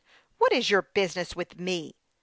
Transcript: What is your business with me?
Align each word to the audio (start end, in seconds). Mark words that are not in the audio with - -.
What 0.39 0.51
is 0.51 0.71
your 0.71 0.81
business 0.81 1.35
with 1.35 1.59
me? 1.59 1.93